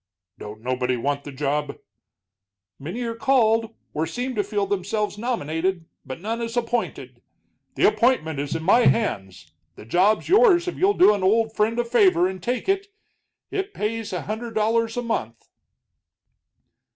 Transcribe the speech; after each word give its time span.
"Don't 0.39 0.61
nobody 0.61 0.97
want 0.97 1.25
the 1.25 1.31
job?" 1.31 1.77
"Many 2.79 3.03
are 3.03 3.13
called, 3.13 3.75
or 3.93 4.07
seem 4.07 4.33
to 4.33 4.43
feel 4.43 4.65
themselves 4.65 5.15
nominated, 5.15 5.85
but 6.03 6.19
none 6.19 6.41
is 6.41 6.57
appointed. 6.57 7.21
The 7.75 7.87
appointment 7.87 8.39
is 8.39 8.55
in 8.55 8.63
my 8.63 8.87
hands; 8.87 9.53
the 9.75 9.85
job's 9.85 10.27
yours 10.27 10.67
if 10.67 10.75
you'll 10.75 10.95
do 10.95 11.13
an 11.13 11.21
old 11.21 11.55
friend 11.55 11.77
a 11.77 11.85
favor 11.85 12.27
and 12.27 12.41
take 12.41 12.67
it. 12.67 12.87
It 13.51 13.75
pays 13.75 14.11
a 14.11 14.23
hundred 14.23 14.55
dollars 14.55 14.97
a 14.97 15.03
month." 15.03 15.49